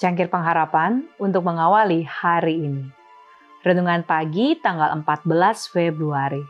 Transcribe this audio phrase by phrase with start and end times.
[0.00, 2.88] Secangkir pengharapan untuk mengawali hari ini.
[3.60, 5.04] Renungan pagi tanggal 14
[5.68, 6.40] Februari.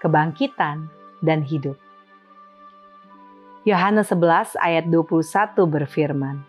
[0.00, 0.88] Kebangkitan
[1.20, 1.76] dan hidup.
[3.68, 6.40] Yohanes 11 ayat 21 berfirman,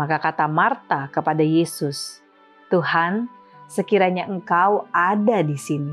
[0.00, 2.24] Maka kata Marta kepada Yesus,
[2.72, 3.28] Tuhan,
[3.68, 5.92] sekiranya engkau ada di sini,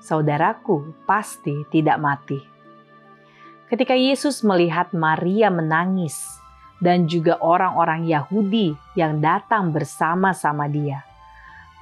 [0.00, 2.40] saudaraku pasti tidak mati.
[3.68, 6.16] Ketika Yesus melihat Maria menangis,
[6.78, 11.02] dan juga orang-orang Yahudi yang datang bersama-sama dia.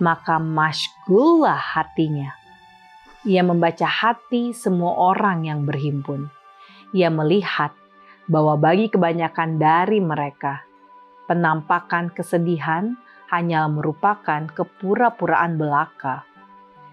[0.00, 2.32] Maka masygullah hatinya.
[3.24, 6.28] Ia membaca hati semua orang yang berhimpun.
[6.92, 7.72] Ia melihat
[8.28, 10.62] bahwa bagi kebanyakan dari mereka,
[11.26, 12.94] penampakan kesedihan
[13.32, 16.22] hanya merupakan kepura-puraan belaka.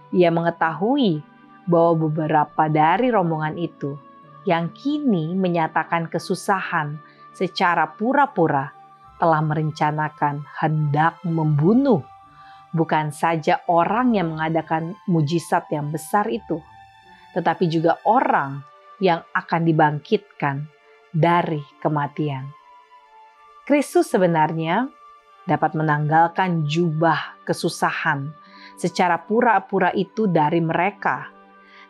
[0.09, 1.21] Ia mengetahui
[1.69, 3.95] bahwa beberapa dari rombongan itu
[4.43, 6.99] yang kini menyatakan kesusahan
[7.33, 8.69] secara pura-pura
[9.17, 12.05] telah merencanakan hendak membunuh
[12.73, 16.61] bukan saja orang yang mengadakan mujizat yang besar itu,
[17.37, 18.61] tetapi juga orang
[19.01, 20.65] yang akan dibangkitkan
[21.13, 22.49] dari kematian.
[23.63, 24.89] Kristus sebenarnya
[25.45, 28.33] dapat menanggalkan jubah kesusahan
[28.75, 31.29] secara pura-pura itu dari mereka,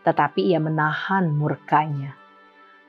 [0.03, 2.22] tetapi ia menahan murkanya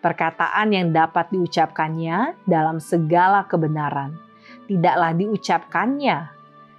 [0.05, 4.21] Perkataan yang dapat diucapkannya dalam segala kebenaran
[4.69, 6.29] tidaklah diucapkannya,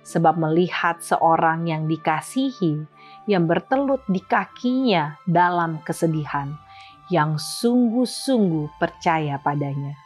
[0.06, 2.86] sebab melihat seorang yang dikasihi
[3.26, 6.54] yang bertelut di kakinya dalam kesedihan,
[7.10, 9.98] yang sungguh-sungguh percaya padanya.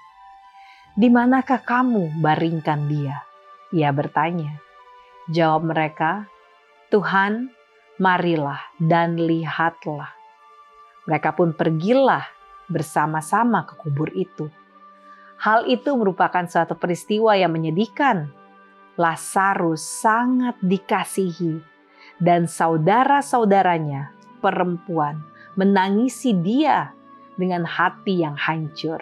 [0.95, 3.23] Di manakah kamu baringkan dia?
[3.75, 4.59] Ia bertanya.
[5.27, 6.27] Jawab mereka,
[6.87, 7.51] Tuhan,
[7.99, 10.15] marilah dan lihatlah.
[11.03, 12.38] Mereka pun pergilah
[12.69, 14.47] bersama-sama ke kubur itu.
[15.41, 18.29] Hal itu merupakan suatu peristiwa yang menyedihkan.
[18.99, 21.63] Lazarus sangat dikasihi
[22.19, 24.11] dan saudara-saudaranya
[24.43, 25.23] perempuan
[25.55, 26.91] menangisi dia
[27.39, 28.99] dengan hati yang hancur.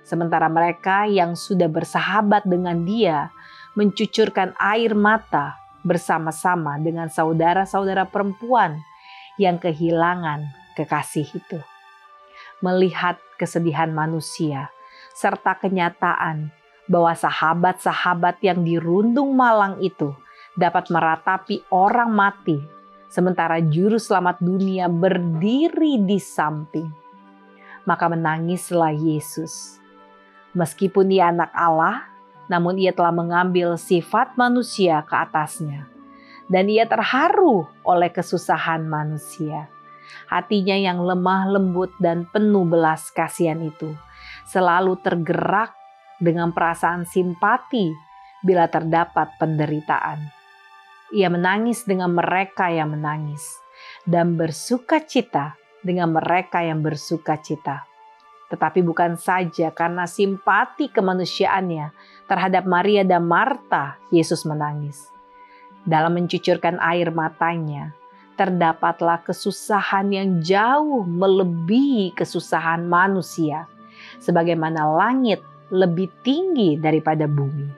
[0.00, 3.28] Sementara mereka yang sudah bersahabat dengan dia
[3.76, 8.80] mencucurkan air mata bersama-sama dengan saudara-saudara perempuan
[9.36, 10.48] yang kehilangan
[10.80, 11.60] kekasih itu
[12.60, 14.68] melihat kesedihan manusia,
[15.16, 16.52] serta kenyataan
[16.86, 20.12] bahwa sahabat-sahabat yang dirundung malang itu
[20.54, 22.60] dapat meratapi orang mati,
[23.08, 26.88] sementara juru selamat dunia berdiri di samping.
[27.88, 29.80] Maka menangislah Yesus.
[30.52, 32.04] Meskipun ia anak Allah,
[32.50, 35.88] namun ia telah mengambil sifat manusia ke atasnya.
[36.50, 39.70] Dan ia terharu oleh kesusahan manusia
[40.28, 43.94] Hatinya yang lemah lembut dan penuh belas kasihan itu
[44.50, 45.74] selalu tergerak
[46.18, 47.90] dengan perasaan simpati
[48.44, 50.20] bila terdapat penderitaan.
[51.10, 53.42] Ia menangis dengan mereka yang menangis
[54.06, 57.86] dan bersuka cita dengan mereka yang bersuka cita.
[58.50, 61.94] Tetapi bukan saja karena simpati kemanusiaannya
[62.26, 65.06] terhadap Maria dan Marta, Yesus menangis.
[65.86, 67.94] Dalam mencucurkan air matanya,
[68.40, 73.68] terdapatlah kesusahan yang jauh melebihi kesusahan manusia,
[74.16, 77.68] sebagaimana langit lebih tinggi daripada bumi.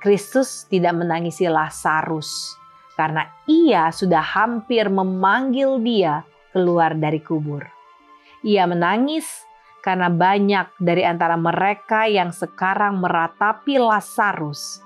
[0.00, 2.56] Kristus tidak menangisi Lazarus
[2.96, 6.24] karena ia sudah hampir memanggil dia
[6.56, 7.68] keluar dari kubur.
[8.40, 9.44] Ia menangis
[9.84, 14.80] karena banyak dari antara mereka yang sekarang meratapi Lazarus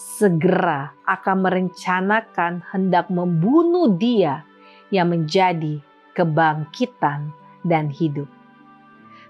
[0.00, 4.48] segera akan merencanakan hendak membunuh dia
[4.88, 5.84] yang menjadi
[6.16, 7.28] kebangkitan
[7.60, 8.26] dan hidup.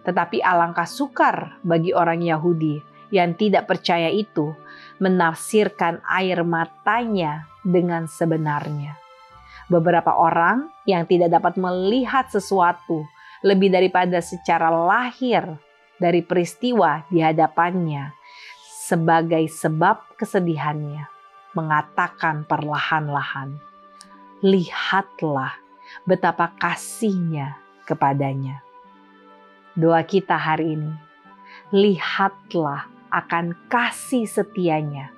[0.07, 2.79] Tetapi alangkah sukar bagi orang Yahudi
[3.11, 4.55] yang tidak percaya itu
[5.03, 8.95] menafsirkan air matanya dengan sebenarnya.
[9.67, 13.03] Beberapa orang yang tidak dapat melihat sesuatu
[13.43, 15.59] lebih daripada secara lahir
[15.99, 18.20] dari peristiwa di hadapannya
[18.91, 21.07] sebagai sebab kesedihannya,
[21.55, 23.63] mengatakan perlahan-lahan,
[24.43, 25.55] "Lihatlah
[26.03, 27.55] betapa kasihnya
[27.87, 28.67] kepadanya."
[29.79, 30.91] Doa kita hari ini,
[31.71, 35.15] lihatlah akan kasih setianya.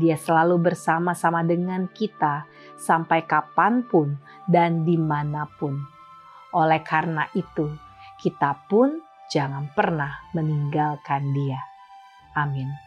[0.00, 2.48] Dia selalu bersama-sama dengan kita
[2.80, 4.16] sampai kapan pun
[4.48, 5.76] dan di mana pun.
[6.56, 7.68] Oleh karena itu,
[8.16, 8.98] kita pun
[9.28, 11.60] jangan pernah meninggalkan dia.
[12.34, 12.83] Amin.